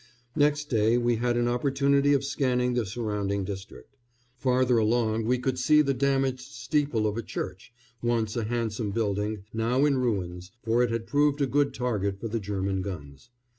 Next 0.35 0.67
day 0.67 0.97
we 0.97 1.17
had 1.17 1.37
an 1.37 1.47
opportunity 1.47 2.13
of 2.15 2.23
scanning 2.23 2.73
the 2.73 2.87
surrounding 2.87 3.43
district. 3.43 3.95
Farther 4.35 4.79
along 4.79 5.25
we 5.25 5.37
could 5.37 5.59
see 5.59 5.83
the 5.83 5.93
damaged 5.93 6.39
steeple 6.41 7.05
of 7.05 7.17
a 7.17 7.21
church, 7.21 7.71
once 8.01 8.35
a 8.35 8.45
handsome 8.45 8.89
building, 8.89 9.43
now 9.53 9.85
in 9.85 9.99
ruins, 9.99 10.51
for 10.63 10.81
it 10.81 10.89
had 10.89 11.05
proved 11.05 11.39
a 11.39 11.45
good 11.45 11.71
target 11.75 12.19
for 12.19 12.29
the 12.29 12.39
German 12.39 12.81
guns. 12.81 13.29